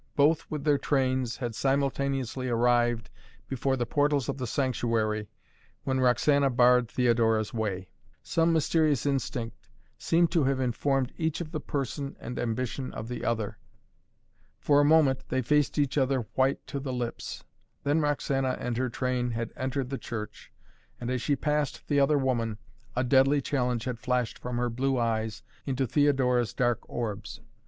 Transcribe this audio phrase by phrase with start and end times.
[0.15, 3.11] Both, with their trains, had simultaneously arrived
[3.47, 5.29] before the portals of the sanctuary
[5.83, 7.87] when Roxana barred Theodora's way.
[8.23, 9.69] Some mysterious instinct
[9.99, 13.59] seemed to have informed each of the person and ambition of the other.
[14.57, 17.43] For a moment they faced each other white to the lips.
[17.83, 20.51] Then Roxana and her train had entered the church,
[20.99, 22.57] and as she passed the other woman,
[22.95, 27.39] a deadly challenge had flashed from her blue eyes into Theodora's dark orbs.